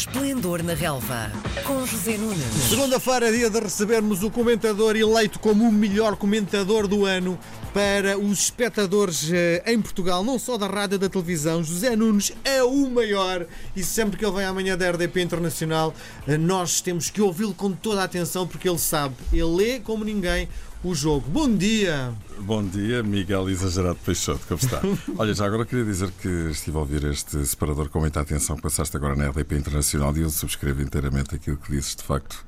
[0.00, 1.30] Esplendor na Relva,
[1.62, 2.42] com José Nunes.
[2.70, 7.38] Segunda-feira, é dia de recebermos o comentador eleito como o melhor comentador do ano
[7.74, 11.62] para os espectadores eh, em Portugal, não só da rádio e da televisão.
[11.62, 15.92] José Nunes é o maior e sempre que ele vem amanhã da RDP Internacional,
[16.26, 20.02] eh, nós temos que ouvi-lo com toda a atenção porque ele sabe, ele lê como
[20.02, 20.48] ninguém
[20.82, 21.28] o jogo.
[21.28, 22.12] Bom dia!
[22.38, 24.80] Bom dia, Miguel Exagerado Peixoto, como está?
[25.18, 28.62] Olha, já agora queria dizer que estive a ouvir este separador com muita atenção que
[28.62, 31.94] passaste agora na RDP Internacional e eu subscrevo inteiramente aquilo que dizes.
[31.94, 32.44] De facto,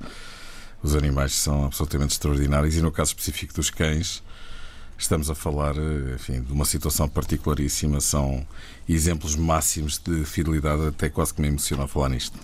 [0.83, 4.23] os animais são absolutamente extraordinários e no caso específico dos cães,
[4.97, 5.75] estamos a falar,
[6.15, 8.01] enfim, de uma situação particularíssima.
[8.01, 8.47] São
[8.89, 12.39] exemplos máximos de fidelidade, até quase que me emociona falar nisto.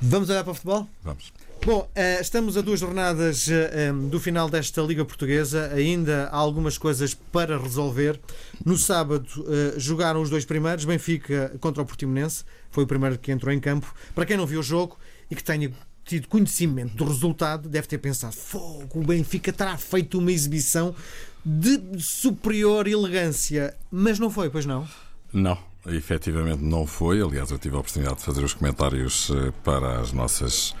[0.00, 0.88] Vamos olhar para o futebol?
[1.02, 1.32] Vamos.
[1.66, 5.72] Bom, eh, estamos a duas jornadas eh, do final desta Liga Portuguesa.
[5.74, 8.20] Ainda há algumas coisas para resolver.
[8.64, 12.44] No sábado eh, jogaram os dois primeiros, Benfica contra o Portimonense.
[12.70, 13.92] Foi o primeiro que entrou em campo.
[14.14, 14.96] Para quem não viu o jogo
[15.28, 15.72] e que tenha
[16.04, 20.94] tido conhecimento do resultado, deve ter pensado: fogo, o Benfica terá feito uma exibição
[21.44, 23.74] de superior elegância.
[23.90, 24.86] Mas não foi, pois não?
[25.32, 27.20] Não, efetivamente não foi.
[27.20, 29.32] Aliás, eu tive a oportunidade de fazer os comentários
[29.64, 30.72] para as nossas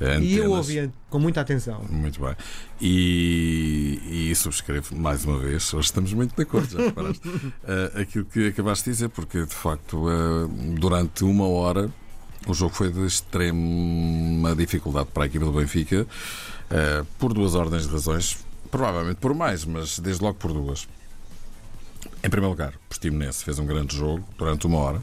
[0.00, 0.22] Antenas.
[0.22, 1.84] E eu ouvia com muita atenção.
[1.90, 2.34] Muito bem.
[2.80, 7.52] E, e subscrevo mais uma vez, hoje estamos muito de acordo, já reparaste, uh,
[8.00, 10.48] aquilo que acabaste de dizer, porque de facto, uh,
[10.78, 11.90] durante uma hora,
[12.46, 17.86] o jogo foi de extrema dificuldade para a equipa do Benfica, uh, por duas ordens
[17.86, 18.38] de razões,
[18.70, 20.88] provavelmente por mais, mas desde logo por duas.
[22.22, 25.02] Em primeiro lugar, o Portimonense fez um grande jogo durante uma hora.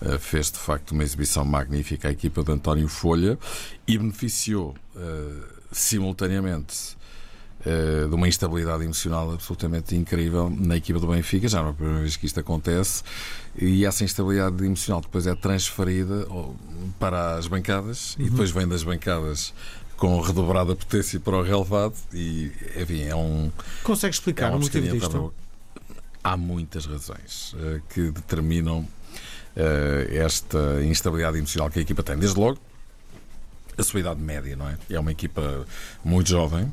[0.00, 3.36] Uh, fez de facto uma exibição magnífica à equipa de António Folha
[3.84, 6.96] e beneficiou uh, simultaneamente
[7.62, 11.48] uh, de uma instabilidade emocional absolutamente incrível na equipa do Benfica.
[11.48, 13.02] Já não é a primeira vez que isto acontece,
[13.56, 16.28] e essa instabilidade emocional depois é transferida
[17.00, 18.26] para as bancadas uhum.
[18.26, 19.52] e depois vem das bancadas
[19.96, 23.50] com redobrada potência para o relevado e enfim é um
[23.82, 25.34] consegue explicar é um o motivo disto
[26.22, 27.56] há muitas razões
[27.88, 28.86] que determinam
[30.24, 32.16] esta instabilidade emocional que a equipa tem.
[32.16, 32.58] Desde logo,
[33.78, 34.76] a sua idade média, não é?
[34.90, 35.66] É uma equipa
[36.04, 36.72] muito jovem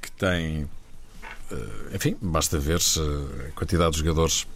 [0.00, 4.46] que tem, uh, enfim, basta ver-se a quantidade de jogadores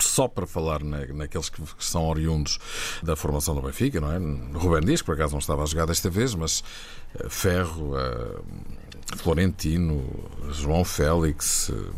[0.00, 2.58] só para falar na, naqueles que, que, são oriundos
[3.02, 4.18] da formação do Benfica, não é?
[4.58, 6.62] Ruben Dias, que por acaso não estava a jogar desta vez, mas
[7.14, 8.44] uh, Ferro, uh,
[9.16, 10.04] Florentino,
[10.50, 11.94] João Félix, uh,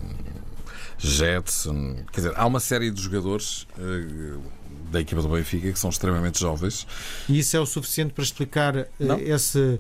[0.99, 3.67] Jetson, quer dizer, há uma série de jogadores
[4.91, 6.87] da equipa do Benfica que são extremamente jovens.
[7.29, 8.87] E isso é o suficiente para explicar uh,
[9.21, 9.79] esse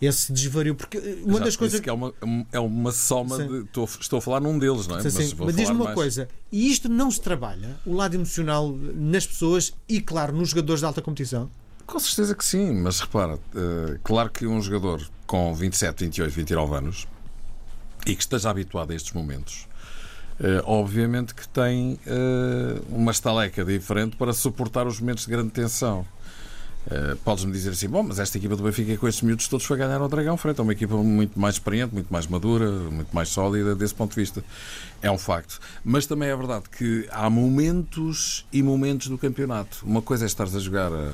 [0.00, 2.14] esse desvario, porque eh, uma Já das coisas que é uma,
[2.50, 3.46] é uma soma sim.
[3.46, 3.58] de.
[3.64, 5.02] Estou, estou a falar num deles, não é?
[5.02, 5.18] Sim, sim.
[5.18, 5.94] Mas, mas diz-me uma mais...
[5.94, 10.80] coisa, e isto não se trabalha, o lado emocional nas pessoas e, claro, nos jogadores
[10.80, 11.50] de alta competição?
[11.86, 16.74] Com certeza que sim, mas repara, uh, claro que um jogador com 27, 28, 29
[16.76, 17.06] anos
[18.06, 19.68] e que esteja habituado a estes momentos
[20.64, 26.06] obviamente que tem uh, uma estaleca diferente para suportar os momentos de grande tensão.
[26.86, 29.76] Uh, Podes-me dizer assim, bom, mas esta equipa do Benfica com estes miúdos todos foi
[29.76, 33.28] ganhar ao Dragão frente a uma equipa muito mais experiente, muito mais madura, muito mais
[33.28, 34.42] sólida desse ponto de vista.
[35.02, 35.60] É um facto.
[35.84, 39.84] Mas também é verdade que há momentos e momentos do campeonato.
[39.84, 41.12] Uma coisa é estares a jogar a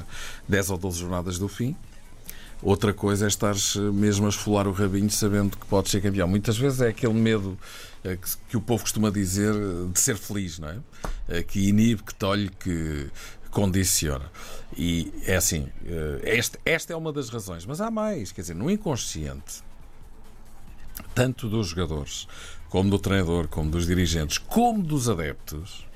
[0.48, 1.74] 10 ou 12 jornadas do fim,
[2.62, 3.54] Outra coisa é estar
[3.92, 6.26] mesmo a esfolar o rabinho sabendo que podes ser campeão.
[6.26, 7.58] Muitas vezes é aquele medo
[8.02, 8.18] eh,
[8.48, 9.52] que, o povo costuma dizer
[9.92, 10.78] de ser feliz, não é?
[11.28, 13.10] Eh, que inibe, que tolhe, que
[13.50, 14.30] condiciona.
[14.76, 18.54] E é assim, eh, esta, esta é uma das razões, mas há mais, quer dizer,
[18.54, 19.62] no inconsciente,
[21.14, 22.26] tanto dos jogadores,
[22.68, 25.86] como do treinador, como dos dirigentes, como dos adeptos,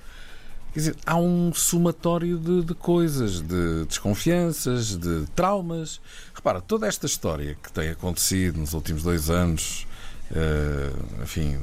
[0.73, 6.01] Quer dizer, há um somatório de, de, coisas, de desconfianças, de traumas.
[6.33, 9.87] Repara, toda esta história que tem acontecido nos últimos dois anos,
[10.31, 11.61] uh, enfim, uh,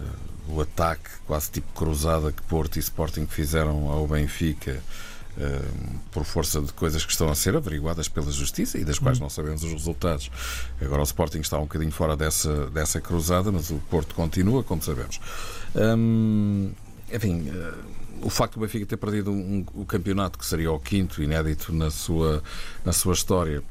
[0.00, 4.80] uh, o ataque quase tipo cruzada que Porto e Sporting fizeram ao Benfica.
[6.12, 9.28] por força de coisas que estão a ser averiguadas pela Justiça e das quais não
[9.28, 10.30] sabemos os resultados.
[10.80, 14.82] Agora o Sporting está um bocadinho fora dessa, dessa cruzada, mas o Porto continua, como
[14.82, 15.20] sabemos.
[15.74, 16.72] Hum,
[17.12, 17.50] enfim,
[18.22, 21.90] o facto do Benfica ter perdido um, o campeonato, que seria o quinto inédito na
[21.90, 22.42] sua,
[22.84, 23.62] na sua história,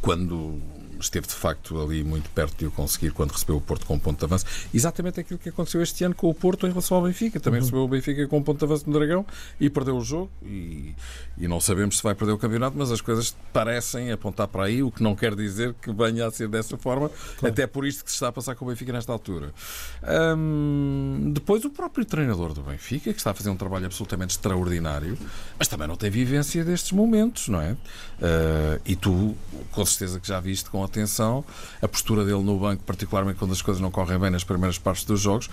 [0.00, 0.60] quando
[1.02, 3.98] esteve de facto ali muito perto de o conseguir quando recebeu o Porto com um
[3.98, 4.44] ponto de avanço.
[4.72, 7.40] Exatamente aquilo que aconteceu este ano com o Porto em relação ao Benfica.
[7.40, 7.64] Também uhum.
[7.64, 9.26] recebeu o Benfica com um ponto de avanço no Dragão
[9.60, 10.30] e perdeu o jogo.
[10.44, 10.94] E,
[11.38, 14.82] e não sabemos se vai perder o campeonato, mas as coisas parecem apontar para aí,
[14.82, 17.08] o que não quer dizer que venha a ser dessa forma,
[17.38, 17.52] claro.
[17.52, 19.52] até por isto que se está a passar com o Benfica nesta altura.
[20.36, 25.18] Hum, depois, o próprio treinador do Benfica, que está a fazer um trabalho absolutamente extraordinário,
[25.58, 27.72] mas também não tem vivência destes momentos, não é?
[27.72, 29.36] Uh, e tu,
[29.70, 31.44] com certeza que já viste com atenção
[31.80, 35.04] a postura dele no banco, particularmente quando as coisas não correm bem nas primeiras partes
[35.04, 35.48] dos jogos.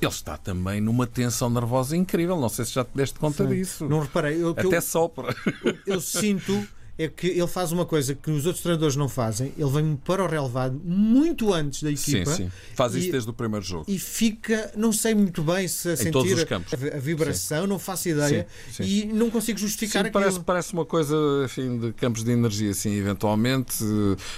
[0.00, 2.40] Ele está também numa tensão nervosa incrível.
[2.40, 3.50] Não sei se já te deste conta Sim.
[3.50, 3.88] disso.
[3.88, 4.42] Não reparei.
[4.42, 5.34] Eu, Até eu, sopra.
[5.64, 6.66] Eu, eu sinto
[6.98, 9.52] é que ele faz uma coisa que os outros treinadores não fazem.
[9.56, 12.30] Ele vem para o relevado muito antes da equipa.
[12.30, 12.52] Sim, sim.
[12.74, 13.84] Faz isso desde o primeiro jogo.
[13.88, 17.68] E fica, não sei muito bem se a em sentir a, a, vibração, sim.
[17.68, 18.46] não faço ideia.
[18.70, 18.88] Sim, sim.
[18.88, 20.12] E não consigo justificar aquilo.
[20.12, 23.78] Parece, parece uma coisa enfim, de campos de energia, assim, eventualmente,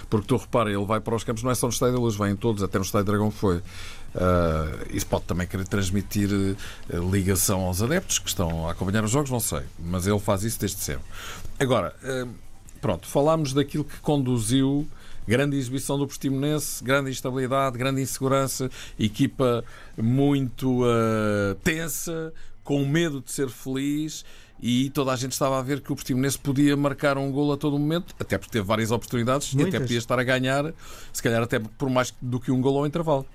[0.09, 2.15] porque tu repara, ele vai para os campos, não é só no Estádio da Luz,
[2.15, 3.61] vem em todos, até no Estádio Dragão foi.
[4.15, 9.11] Uh, isso pode também querer transmitir uh, ligação aos adeptos que estão a acompanhar os
[9.11, 11.05] jogos, não sei, mas ele faz isso desde sempre.
[11.59, 12.29] Agora, uh,
[12.81, 14.87] pronto, falámos daquilo que conduziu
[15.27, 19.65] grande exibição do Portimonense, grande instabilidade, grande insegurança, equipa
[19.97, 22.33] muito uh, tensa,
[22.63, 24.25] com medo de ser feliz
[24.61, 27.57] e toda a gente estava a ver que o Portimonense podia marcar um gol a
[27.57, 29.73] todo momento, até porque teve várias oportunidades Muitas.
[29.73, 30.73] e até podia estar a ganhar,
[31.13, 33.27] se calhar até por mais do que um gol ao intervalo.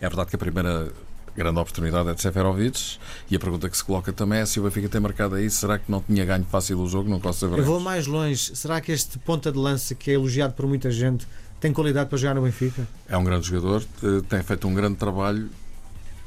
[0.00, 0.92] É verdade que a primeira
[1.36, 2.98] grande oportunidade é de Seferovic.
[3.30, 5.78] E a pergunta que se coloca também é se o Benfica tem marcado aí, será
[5.78, 7.08] que não tinha ganho fácil o jogo?
[7.08, 7.58] Não posso saber.
[7.58, 8.56] Eu vou mais longe.
[8.56, 11.26] Será que este ponta de lança, que é elogiado por muita gente,
[11.60, 12.88] tem qualidade para jogar no Benfica?
[13.08, 15.48] É um grande jogador, eh, tem feito um grande trabalho.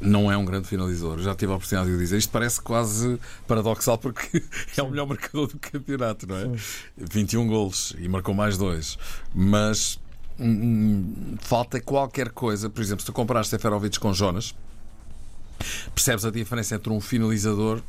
[0.01, 1.19] Não é um grande finalizador.
[1.19, 2.18] Já tive a oportunidade de dizer.
[2.18, 4.42] Isto parece quase paradoxal porque
[4.77, 6.44] é o melhor marcador do campeonato, não é?
[6.44, 6.56] Sim.
[6.98, 8.98] 21 golos e marcou mais dois.
[9.36, 10.00] Mas
[11.39, 12.69] falta qualquer coisa.
[12.69, 14.56] Por exemplo, se tu comparaste Seferovic com Jonas,
[15.94, 17.81] percebes a diferença entre um finalizador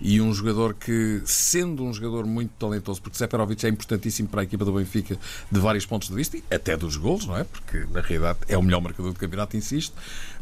[0.00, 4.44] e um jogador que, sendo um jogador muito talentoso, porque Seferovic é importantíssimo para a
[4.44, 5.16] equipa do Benfica
[5.50, 7.44] de vários pontos de vista, até dos gols, não é?
[7.44, 9.94] Porque na realidade é o melhor marcador do campeonato, insisto,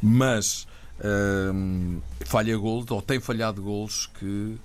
[0.03, 0.67] mas
[1.55, 4.57] hum, falha gols ou tem falhado gols que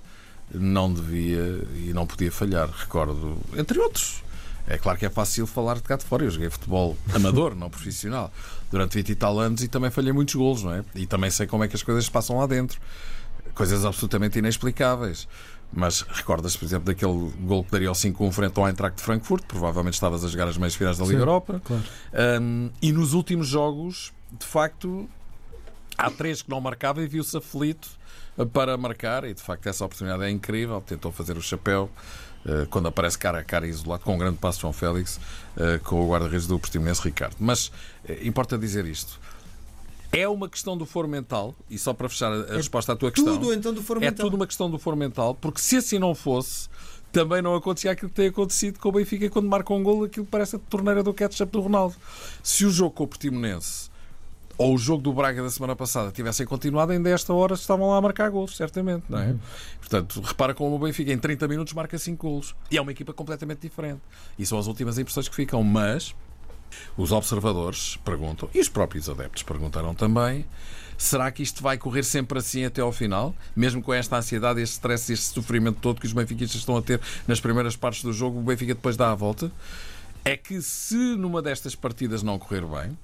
[0.52, 4.22] não devia e não podia falhar, recordo, entre outros.
[4.68, 6.24] É claro que é fácil falar de cá de fora.
[6.24, 8.30] Eu joguei futebol amador, não profissional,
[8.70, 10.84] durante 20 e tal anos e também falhei muitos golos, não é?
[10.94, 12.78] E também sei como é que as coisas se passam lá dentro.
[13.54, 15.26] Coisas absolutamente inexplicáveis.
[15.72, 19.44] Mas recordas, por exemplo, daquele gol que daria ao 5-1 frente ao Eintracht de Frankfurt?
[19.46, 21.62] Provavelmente estavas a jogar as meias finais da Liga Sim, Europa.
[21.64, 21.82] Claro.
[22.40, 25.08] Um, e nos últimos jogos, de facto,
[25.96, 27.88] há três que não marcava e viu-se aflito
[28.52, 29.24] para marcar.
[29.24, 30.80] E de facto, essa oportunidade é incrível.
[30.80, 31.90] Tentou fazer o chapéu.
[32.46, 35.20] Eh, quando aparece cara a cara isolado, com um grande passo João Félix,
[35.56, 37.36] eh, com o guarda-redes do Portimonense Ricardo.
[37.38, 37.70] Mas
[38.08, 39.20] eh, importa dizer isto.
[40.10, 43.10] É uma questão do foro mental, e só para fechar a é resposta à tua
[43.10, 43.52] tudo, questão.
[43.52, 46.68] então do foro é tudo uma questão do foro mental, porque se assim não fosse,
[47.12, 50.24] também não acontecia aquilo que tem acontecido com o Benfica quando marca um gol, aquilo
[50.24, 51.94] parece a torneira do ketchup do Ronaldo.
[52.42, 53.87] Se o jogo com o Portimonense
[54.58, 57.96] ou o jogo do Braga da semana passada tivessem continuado, ainda esta hora estavam lá
[57.96, 59.26] a marcar golos, certamente, não é?
[59.28, 59.38] Uhum.
[59.78, 62.56] Portanto, repara como o Benfica em 30 minutos marca 5 golos.
[62.68, 64.00] E é uma equipa completamente diferente.
[64.36, 66.12] E são as últimas impressões que ficam, mas
[66.96, 70.44] os observadores perguntam, e os próprios adeptos perguntaram também,
[70.98, 73.34] será que isto vai correr sempre assim até ao final?
[73.54, 77.00] Mesmo com esta ansiedade, este stress, este sofrimento todo que os benfiquistas estão a ter
[77.26, 79.50] nas primeiras partes do jogo, o Benfica depois dá a volta?
[80.24, 82.98] É que se numa destas partidas não correr bem,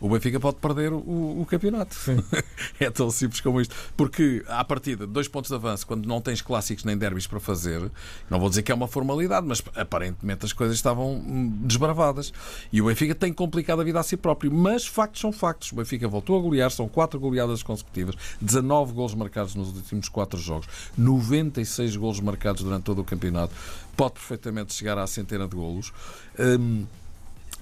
[0.00, 1.96] o Benfica pode perder o, o campeonato.
[2.78, 3.74] é tão simples como isto.
[3.96, 7.90] Porque, à partida, dois pontos de avanço, quando não tens clássicos nem derbys para fazer,
[8.28, 12.32] não vou dizer que é uma formalidade, mas aparentemente as coisas estavam hum, desbravadas.
[12.72, 14.52] E o Benfica tem complicado a vida a si próprio.
[14.52, 15.72] Mas factos são factos.
[15.72, 20.38] O Benfica voltou a golear, são quatro goleadas consecutivas, 19 golos marcados nos últimos quatro
[20.38, 20.66] jogos,
[20.98, 23.54] 96 golos marcados durante todo o campeonato.
[23.96, 25.92] Pode perfeitamente chegar à centena de golos.
[26.38, 26.84] Hum,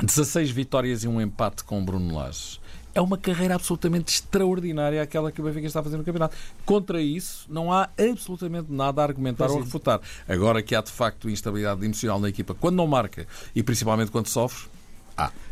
[0.04, 2.60] 16 vitórias e um empate com o Bruno Lage.
[2.94, 6.36] É uma carreira absolutamente extraordinária aquela que o Benfica está a fazer no campeonato.
[6.66, 10.00] Contra isso, não há absolutamente nada a argumentar ou a refutar.
[10.28, 14.26] Agora que há de facto instabilidade emocional na equipa, quando não marca e principalmente quando
[14.26, 14.68] sofre,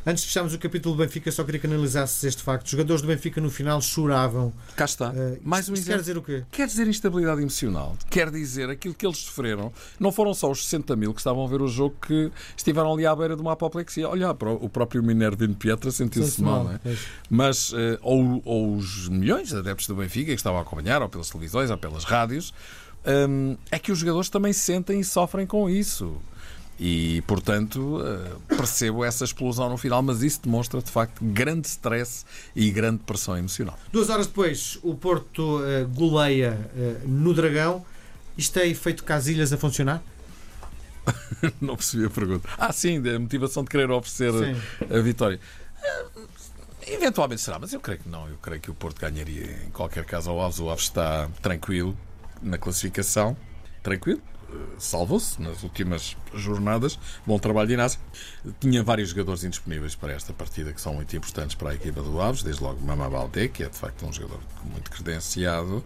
[0.07, 2.65] Antes de fecharmos o capítulo do Benfica, só queria que analisasses este facto.
[2.65, 4.51] Os jogadores do Benfica no final choravam.
[4.75, 5.11] Cá está.
[5.11, 5.93] Uh, Mais um exemplo.
[5.93, 6.45] Quer dizer o quê?
[6.51, 7.97] Quer dizer instabilidade emocional.
[8.09, 9.71] Quer dizer aquilo que eles sofreram.
[9.99, 13.05] Não foram só os 60 mil que estavam a ver o jogo que estiveram ali
[13.05, 14.09] à beira de uma apoplexia.
[14.09, 16.81] Olha, o próprio Minerva de Pietra sentiu-se mal, não é?
[17.29, 21.11] Mas, uh, ou, ou os milhões de adeptos do Benfica que estavam a acompanhar, ou
[21.11, 22.55] pelas televisões, ou pelas rádios,
[23.07, 26.21] um, é que os jogadores também sentem e sofrem com isso.
[26.83, 32.25] E, portanto, eh, percebo essa explosão no final, mas isso demonstra, de facto, grande stress
[32.57, 33.79] e grande pressão emocional.
[33.93, 37.85] Duas horas depois, o Porto uh, goleia uh, no Dragão.
[38.35, 40.03] Isto é efeito Casilhas a funcionar?
[41.61, 42.49] Não percebi a pergunta.
[42.57, 44.63] Ah, sim, a motivação de querer oferecer sim.
[44.91, 45.39] a vitória.
[46.87, 48.27] Eventualmente será, mas eu creio que não.
[48.27, 50.59] Eu creio que o Porto ganharia em qualquer caso ao Aves.
[50.59, 51.97] O Aves está tranquilo
[52.43, 53.37] na classificação.
[53.83, 54.21] Tranquilo,
[54.79, 56.99] salvou-se nas últimas jornadas.
[57.27, 58.01] Bom trabalho de Inácio.
[58.59, 62.21] Tinha vários jogadores indisponíveis para esta partida que são muito importantes para a equipa do
[62.21, 65.85] Aves, desde logo Mama Baldé, que é de facto um jogador muito credenciado.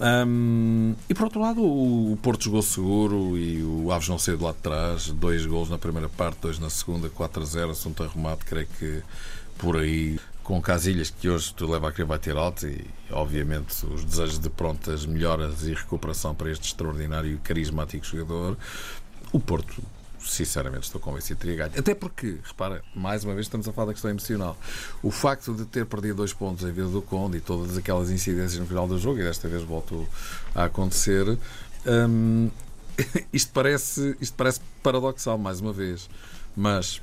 [0.00, 4.44] Um, e por outro lado, o Porto jogou seguro e o Aves não saiu do
[4.44, 5.08] lado de trás.
[5.08, 7.70] Dois gols na primeira parte, dois na segunda, 4 a 0.
[7.70, 9.02] Assunto arrumado, creio que
[9.58, 13.84] por aí com Casilhas, que hoje tu leva a crer vai ter alto e, obviamente,
[13.84, 18.56] os desejos de prontas melhoras e recuperação para este extraordinário e carismático jogador.
[19.30, 19.82] O Porto,
[20.18, 21.78] sinceramente, estou convencido teria ganho.
[21.78, 24.56] Até porque, repara, mais uma vez estamos a falar da questão emocional.
[25.02, 28.58] O facto de ter perdido dois pontos em Vila do Conde e todas aquelas incidências
[28.58, 30.08] no final do jogo, e desta vez voltou
[30.54, 31.38] a acontecer,
[31.86, 32.48] hum,
[33.34, 36.08] isto, parece, isto parece paradoxal, mais uma vez.
[36.56, 37.02] Mas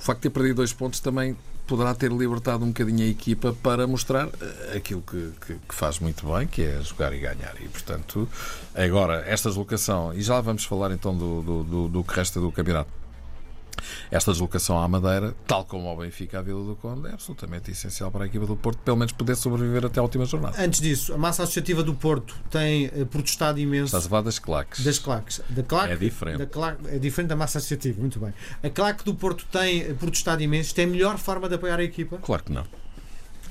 [0.00, 1.36] o facto de ter perdido dois pontos também
[1.70, 6.00] poderá ter libertado um bocadinho a equipa para mostrar eh, aquilo que, que, que, faz
[6.00, 7.54] muito bem, que é jogar e ganhar.
[7.60, 8.28] E, portanto,
[8.74, 12.50] agora, esta deslocação, e já vamos falar então do, do, do, do que resta do
[12.50, 12.99] campeonato.
[14.10, 18.10] Esta deslocação à Madeira, tal como ao Benfica à Vila do Conde, é absolutamente essencial
[18.10, 20.62] para a equipa do Porto, pelo menos poder sobreviver até a última jornada.
[20.62, 23.86] Antes disso, a massa associativa do Porto tem eh, protestado imenso.
[23.86, 24.84] Estás a falar das claques.
[24.84, 25.40] Das claques.
[25.48, 26.38] Da claque, é diferente.
[26.38, 28.32] Da claque, é diferente da massa associativa, muito bem.
[28.62, 30.74] A claque do Porto tem eh, protestado imenso.
[30.74, 32.18] Tem a melhor forma de apoiar a equipa?
[32.18, 32.64] Claro que não.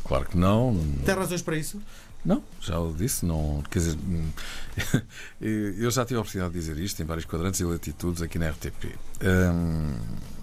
[0.04, 0.76] Claro que não.
[1.06, 1.80] Tem razões para isso?
[2.24, 3.98] Não, já o disse, não, quer dizer,
[5.40, 8.50] eu já tive a oportunidade de dizer isto em vários quadrantes e latitudes aqui na
[8.50, 8.96] RTP.
[9.24, 9.96] Hum,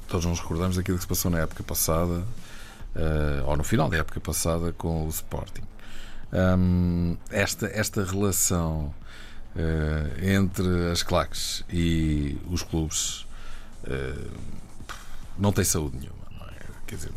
[0.09, 3.99] todos nos recordamos daquilo que se passou na época passada, uh, ou no final da
[3.99, 5.63] época passada, com o Sporting.
[6.33, 8.95] Um, esta, esta relação
[9.55, 13.27] uh, entre as claques e os clubes
[13.85, 14.31] uh,
[15.39, 16.27] não tem saúde nenhuma.
[16.53, 16.65] É?
[16.87, 17.13] Quer dizer,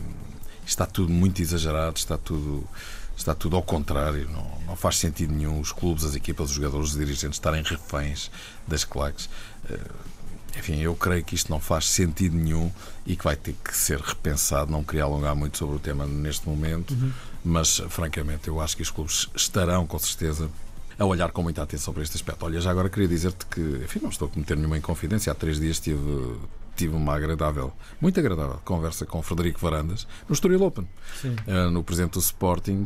[0.66, 2.68] está tudo muito exagerado, está tudo
[3.20, 4.30] está tudo ao contrário.
[4.30, 8.32] Não, não faz sentido nenhum os clubes, as equipas, os jogadores, os dirigentes estarem reféns
[8.68, 9.30] das claques.
[10.58, 12.72] Enfim, eu creio que isto não faz sentido nenhum
[13.06, 14.72] e que vai ter que ser repensado.
[14.72, 17.12] Não queria alongar muito sobre o tema neste momento, uhum.
[17.44, 20.50] mas francamente eu acho que os clubes estarão com certeza
[20.98, 22.44] a olhar com muita atenção para este aspecto.
[22.46, 25.32] Olha, já agora queria dizer-te que, enfim, não estou a cometer nenhuma inconfidência.
[25.32, 26.38] Há três dias tive,
[26.80, 30.88] tive uma agradável, muito agradável conversa com Frederico Varandas no Estoril Open,
[31.26, 32.86] uh, no presidente do Sporting,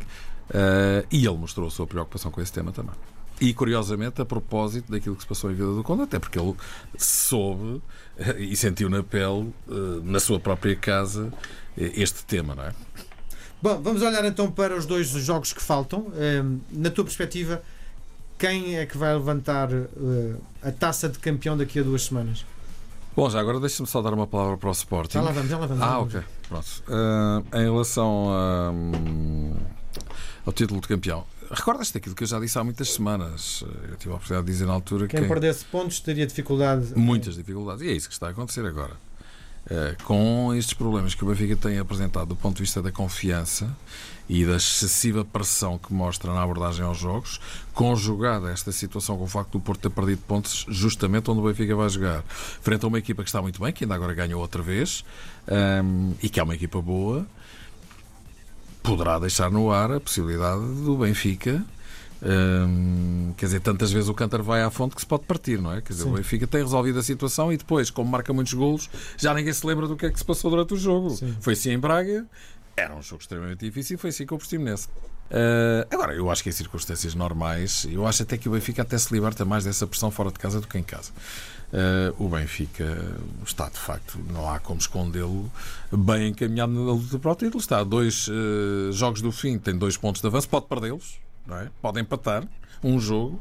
[0.49, 2.95] uh, e ele mostrou a sua preocupação com esse tema também.
[3.39, 6.55] E curiosamente, a propósito daquilo que se passou em Vila do Conde, até porque ele
[6.97, 7.81] soube
[8.17, 9.51] eh, e sentiu na pele,
[10.03, 11.33] na sua própria casa,
[11.75, 12.73] este tema, não é?
[13.61, 16.13] Bom, vamos olhar então para os dois jogos que faltam.
[16.71, 17.61] Na tua perspectiva,
[18.37, 19.69] quem é que vai levantar
[20.61, 22.45] a taça de campeão daqui a duas semanas?
[23.15, 25.13] Bom, já agora deixa-me só dar uma palavra para o Sporting.
[25.13, 25.83] Já lá vamos, já lá vamos.
[25.83, 26.21] Ah, ok.
[26.49, 26.83] Pronto.
[26.87, 29.55] Uh, em relação a, um,
[30.45, 33.63] ao título de campeão, Recordas-te daquilo que eu já disse há muitas semanas?
[33.87, 35.15] Eu tive a oportunidade de dizer na altura que.
[35.17, 36.93] Quem perdesse pontos teria dificuldade.
[36.95, 37.83] Muitas dificuldades.
[37.83, 38.93] E é isso que está a acontecer agora.
[39.65, 43.73] Uh, com estes problemas que o Benfica tem apresentado do ponto de vista da confiança
[44.27, 47.39] e da excessiva pressão que mostra na abordagem aos jogos,
[47.73, 51.75] conjugada esta situação com o facto do Porto ter perdido pontos justamente onde o Benfica
[51.75, 54.61] vai jogar, frente a uma equipa que está muito bem, que ainda agora ganhou outra
[54.61, 55.03] vez,
[55.47, 57.25] um, ehm, e que é uma equipa boa,
[58.81, 61.63] poderá deixar no ar a possibilidade do Benfica.
[62.25, 65.73] Hum, quer dizer, tantas vezes o Cantar vai à fonte que se pode partir, não
[65.73, 65.81] é?
[65.81, 66.11] Quer dizer, Sim.
[66.11, 69.65] o Benfica tem resolvido a situação e depois, como marca muitos golos, já ninguém se
[69.67, 71.09] lembra do que é que se passou durante o jogo.
[71.09, 71.35] Sim.
[71.41, 72.25] Foi assim em Braga,
[72.77, 74.87] era um jogo extremamente difícil, foi assim com o Portimonense.
[75.29, 78.97] Uh, agora, eu acho que em circunstâncias normais, eu acho até que o Benfica até
[78.97, 81.11] se liberta mais dessa pressão fora de casa do que em casa.
[81.73, 85.51] Uh, o Benfica está de facto, não há como escondê-lo,
[85.91, 87.59] bem encaminhado na luta para o título.
[87.59, 91.19] Está a dois uh, jogos do fim, tem dois pontos de avanço, pode perdê-los,
[91.51, 91.69] é?
[91.81, 92.47] pode empatar
[92.83, 93.39] um jogo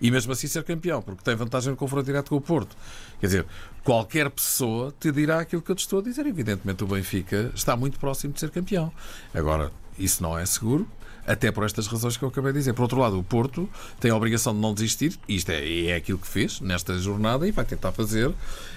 [0.00, 2.76] e mesmo assim ser campeão, porque tem vantagem no confronto direto com o Porto.
[3.20, 3.46] Quer dizer,
[3.84, 6.26] qualquer pessoa te dirá aquilo que eu te estou a dizer.
[6.26, 8.92] Evidentemente, o Benfica está muito próximo de ser campeão.
[9.32, 10.88] Agora, isso não é seguro,
[11.24, 12.72] até por estas razões que eu acabei de dizer.
[12.72, 13.68] Por outro lado, o Porto
[14.00, 17.52] tem a obrigação de não desistir, isto é, é aquilo que fez nesta jornada, e
[17.52, 18.32] vai tentar fazer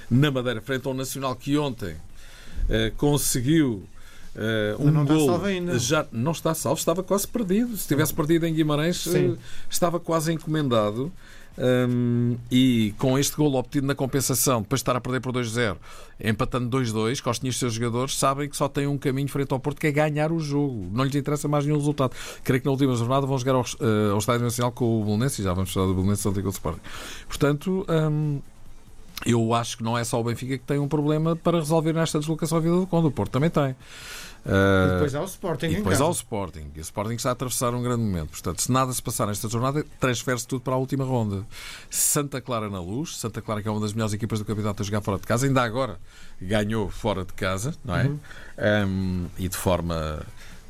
[0.10, 3.88] na Madeira, frente ao Nacional, que ontem uh, conseguiu.
[4.36, 5.80] Uh, um não gol está ainda.
[5.80, 7.76] já não está salvo, estava quase perdido.
[7.78, 9.38] Se tivesse perdido em Guimarães, uh,
[9.70, 11.12] estava quase encomendado.
[11.58, 15.78] Um, e com este gol obtido na compensação, depois de estar a perder por 2-0,
[16.22, 19.60] empatando 2-2, Costinha e os seus jogadores sabem que só têm um caminho frente ao
[19.60, 20.90] Porto, que é ganhar o jogo.
[20.92, 22.14] Não lhes interessa mais nenhum resultado.
[22.44, 25.42] Creio que na última jornada vão jogar ao, uh, ao Estádio Nacional com o Belenense,
[25.42, 26.82] e já vamos falar do Belenense ontem com o Sporting.
[27.28, 28.42] Portanto, um,
[29.26, 32.20] eu acho que não é só o Benfica que tem um problema para resolver nesta
[32.20, 33.08] deslocação à vida do Conde.
[33.08, 33.76] O Porto também tem.
[34.46, 35.66] Uh, e depois há o Sporting.
[35.66, 36.72] E depois há o Sporting.
[36.76, 38.30] E o Sporting está a atravessar um grande momento.
[38.30, 41.44] Portanto, se nada se passar nesta jornada, transfere-se tudo para a última ronda.
[41.90, 43.18] Santa Clara na luz.
[43.18, 45.48] Santa Clara, que é uma das melhores equipas do campeonato a jogar fora de casa,
[45.48, 45.98] ainda agora
[46.40, 48.04] ganhou fora de casa, não é?
[48.04, 48.20] Uhum.
[48.88, 50.24] Um, e de forma.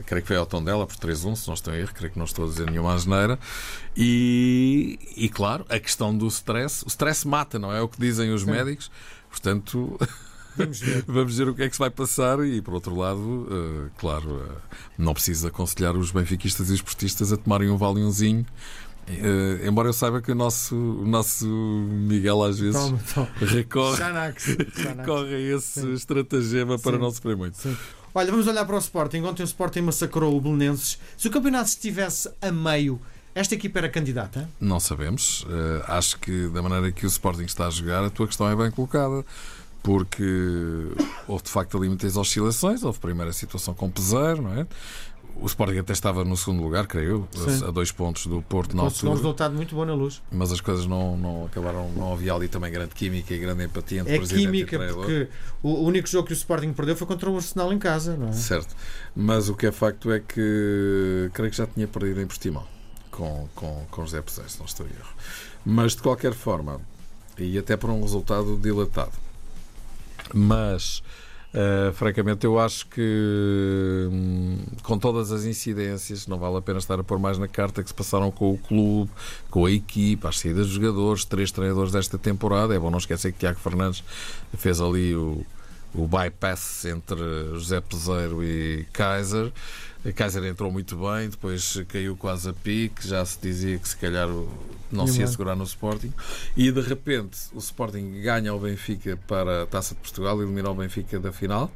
[0.05, 2.19] Creio que foi ao tom dela por 3-1, se não estou a erro, creio que
[2.19, 3.39] não estou a dizer nenhuma asneira.
[3.95, 6.83] E, e claro, a questão do stress.
[6.85, 7.79] O stress mata, não é?
[7.79, 8.51] É o que dizem os Sim.
[8.51, 8.91] médicos.
[9.29, 9.97] Portanto.
[10.55, 11.03] Vamos ver.
[11.07, 14.35] Vamos ver o que é que se vai passar e, por outro lado, uh, claro,
[14.35, 14.51] uh,
[14.97, 18.45] não preciso aconselhar os benfiquistas e os esportistas a tomarem um valiumzinho.
[19.07, 23.29] Uh, embora eu saiba que o nosso, o nosso Miguel às vezes toma, toma.
[23.39, 24.03] recorre,
[24.97, 25.93] recorre a esse Sim.
[25.93, 27.03] estratagema para Sim.
[27.03, 27.55] não sofrer muito.
[27.57, 27.77] Sim.
[28.17, 29.23] Olha, vamos olhar para o Sporting.
[29.23, 30.97] Ontem o Sporting massacrou o Belenenses.
[31.17, 32.97] Se o campeonato estivesse a meio,
[33.35, 34.49] esta equipa era candidata?
[34.57, 35.43] Não sabemos.
[35.43, 38.55] Uh, acho que da maneira que o Sporting está a jogar, a tua questão é
[38.55, 39.25] bem colocada
[39.83, 40.23] porque
[41.27, 42.83] houve de facto ali muitas oscilações.
[42.83, 44.65] Houve primeira situação com Peseiro, não é?
[45.41, 48.83] O Sporting até estava no segundo lugar, creio eu, a dois pontos do Porto na
[48.83, 49.11] altura.
[49.11, 50.21] um resultado muito bom na luz.
[50.31, 54.01] Mas as coisas não, não acabaram, não havia ali também grande química e grande empatia
[54.01, 55.27] entre é presidente química, e porque
[55.61, 58.31] o único jogo que o Sporting perdeu foi contra o Arsenal em casa, não é?
[58.33, 58.75] Certo.
[59.15, 62.65] Mas o que é facto é que creio que já tinha perdido em Portimão
[63.11, 65.13] com, com, com José Peseiro, se não estou a erro.
[65.65, 66.79] Mas de qualquer forma,
[67.37, 69.25] e até por um resultado dilatado
[70.33, 71.03] mas,
[71.55, 76.99] uh, francamente, eu acho que hum, com todas as incidências, não vale a pena estar
[76.99, 79.09] a pôr mais na carta que se passaram com o clube,
[79.49, 82.75] com a equipa, as saídas dos jogadores, três treinadores desta temporada.
[82.75, 84.03] É bom não esquecer que Tiago Fernandes
[84.57, 85.45] fez ali o,
[85.97, 87.17] o bypass entre
[87.53, 89.51] José Peseiro e Kaiser.
[90.05, 93.97] A Kaiser entrou muito bem, depois caiu quase a pique, já se dizia que se
[93.97, 94.27] calhar
[94.91, 96.13] não se ia segurar no Sporting.
[96.55, 100.75] E de repente o Sporting ganha o Benfica para a Taça de Portugal, elimina o
[100.75, 101.71] Benfica da final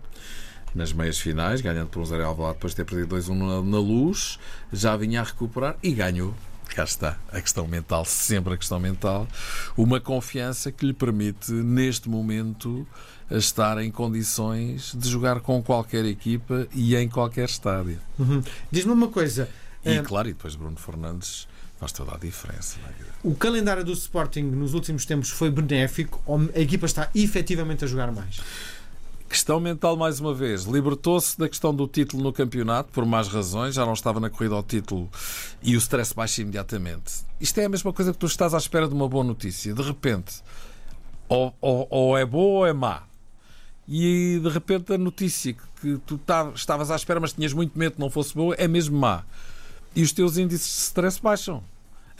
[0.73, 3.79] nas meias finais, ganhando por um 0 Alvalade depois de ter perdido 2-1 na, na,
[3.79, 4.37] luz,
[4.71, 6.33] já vinha a recuperar e ganhou.
[6.75, 9.27] Cá está a questão mental, sempre a questão mental.
[9.75, 12.87] Uma confiança que lhe permite, neste momento,
[13.29, 17.99] estar em condições de jogar com qualquer equipa e em qualquer estádio.
[18.17, 18.41] Uhum.
[18.71, 19.49] Diz-me uma coisa.
[19.83, 20.01] E é...
[20.01, 21.47] claro, e depois Bruno Fernandes
[21.79, 22.77] faz toda a diferença.
[22.87, 23.03] É?
[23.23, 27.87] O calendário do Sporting nos últimos tempos foi benéfico ou a equipa está efetivamente a
[27.87, 28.41] jogar mais?
[29.29, 30.63] Questão mental, mais uma vez.
[30.63, 34.55] Libertou-se da questão do título no campeonato, por mais razões, já não estava na corrida
[34.55, 35.07] ao título
[35.61, 37.23] e o stress baixa imediatamente.
[37.39, 39.71] Isto é a mesma coisa que tu estás à espera de uma boa notícia.
[39.71, 40.41] De repente,
[41.27, 43.03] ou, ou, ou é boa ou é má
[43.87, 46.19] e de repente a notícia que tu
[46.53, 49.23] estavas à espera, mas tinhas muito medo que não fosse boa, é mesmo má.
[49.95, 51.63] E os teus índices de stress baixam.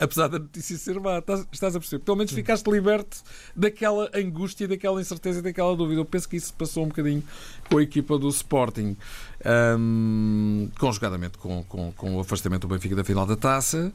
[0.00, 2.02] Apesar da notícia ser má, estás, estás a perceber?
[2.02, 3.18] Pelo menos ficaste liberto
[3.54, 6.00] daquela angústia, daquela incerteza daquela dúvida.
[6.00, 7.22] Eu penso que isso passou um bocadinho
[7.68, 8.96] com a equipa do Sporting,
[9.78, 13.92] um, conjugadamente com, com, com, o afastamento do Benfica da final da taça.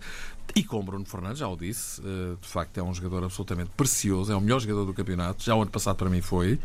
[0.56, 4.32] E com Bruno Fernandes, já o disse, uh, de facto é um jogador absolutamente precioso,
[4.32, 6.60] é o melhor jogador do campeonato, já o ano passado para mim foi.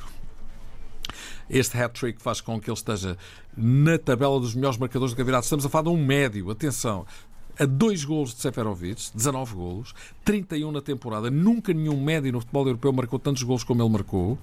[1.48, 3.18] Este hat-trick faz com que ele esteja
[3.57, 5.44] na tabela dos melhores marcadores do campeonato.
[5.44, 7.05] Estamos a falar de um médio, atenção,
[7.61, 9.94] a dois golos de Seferovic, 19 golos,
[10.25, 11.31] 31 na temporada.
[11.31, 14.38] Nunca nenhum médio no futebol europeu marcou tantos golos como ele marcou.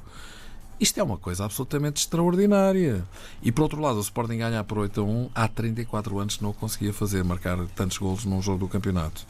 [0.80, 3.04] Isto é uma coisa absolutamente extraordinária.
[3.42, 6.54] E por outro lado, o Sporting ganha por 8 a 1 há 34 anos não
[6.54, 9.26] conseguia fazer, marcar tantos golos num jogo do campeonato.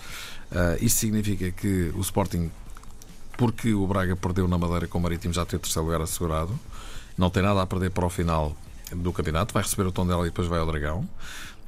[0.52, 2.52] Uh, isto significa que o Sporting,
[3.38, 6.60] porque o Braga perdeu na Madeira com o Marítimo, já tem o terceiro lugar assegurado
[7.18, 8.56] não tem nada a perder para o final
[8.92, 11.08] do campeonato, vai receber o tom dela e depois vai ao Dragão.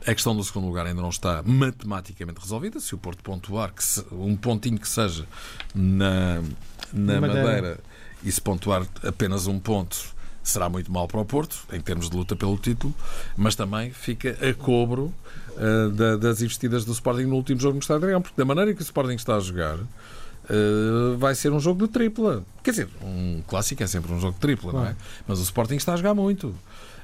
[0.05, 2.79] A questão do segundo lugar ainda não está matematicamente resolvida.
[2.79, 5.25] Se o Porto pontuar que se, um pontinho que seja
[5.75, 6.41] na,
[6.93, 7.43] na Madeira.
[7.43, 7.79] Madeira
[8.23, 9.97] e se pontuar apenas um ponto,
[10.43, 12.93] será muito mal para o Porto, em termos de luta pelo título,
[13.38, 15.13] mas também fica a cobro
[15.55, 18.73] uh, da, das investidas do Sporting no último jogo no Estádio Dragão, porque da maneira
[18.73, 19.79] que o Sporting está a jogar,
[20.51, 22.43] Uh, vai ser um jogo de tripla.
[22.63, 24.85] Quer dizer, um clássico é sempre um jogo de tripla, claro.
[24.88, 24.95] não é?
[25.27, 26.55] Mas o Sporting está a jogar muito.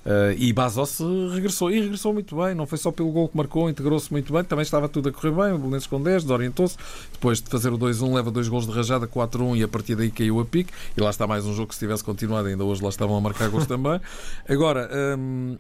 [0.05, 0.99] Uh, e Bazos
[1.33, 4.43] regressou, e regressou muito bem, não foi só pelo gol que marcou, integrou-se muito bem,
[4.43, 6.77] também estava tudo a correr bem, o Belenenses com 10, desorientou-se,
[7.11, 10.11] depois de fazer o 2-1 leva dois gols de rajada, 4-1 e a partir daí
[10.11, 12.83] caiu a pique, e lá está mais um jogo que se tivesse continuado, ainda hoje
[12.83, 13.99] lá estavam a marcar gols também.
[14.47, 14.87] Agora,
[15.17, 15.57] hum,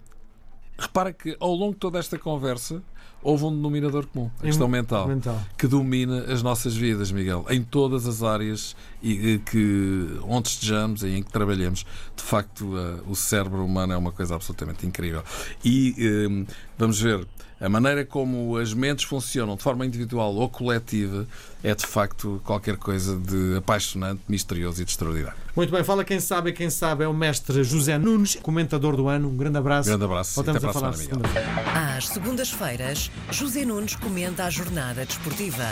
[0.77, 2.83] repara que ao longo de toda esta conversa,
[3.25, 5.41] houve um denominador comum, a questão mental, mental.
[5.57, 11.07] que domina as nossas vidas, Miguel, em todas as áreas e, que, onde estejamos e
[11.07, 11.83] em que trabalhemos.
[12.15, 15.23] De facto, eh, o cérebro humano é uma coisa absolutamente incrível.
[15.63, 17.27] E eh, vamos ver.
[17.59, 21.25] A maneira como as mentes funcionam de forma individual ou coletiva
[21.63, 25.37] é de facto qualquer coisa de apaixonante, misterioso e de extraordinário.
[25.55, 29.07] Muito bem, fala quem sabe, e quem sabe é o mestre José Nunes, comentador do
[29.07, 29.29] ano.
[29.29, 29.87] Um grande abraço.
[29.87, 30.35] Grande abraço.
[30.35, 31.47] Voltamos Até a falar segunda-feira.
[31.95, 35.65] Às segundas-feiras, José Nunes comenta a jornada desportiva.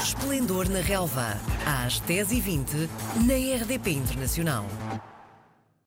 [0.00, 2.88] Esplendor na Relva, às 10h20,
[3.26, 4.64] na RDP Internacional.